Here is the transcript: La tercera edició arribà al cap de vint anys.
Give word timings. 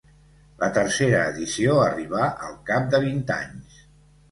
La 0.61 0.69
tercera 0.77 1.19
edició 1.33 1.77
arribà 1.83 2.31
al 2.49 2.59
cap 2.73 2.91
de 2.95 3.05
vint 3.07 3.23
anys. 3.39 3.81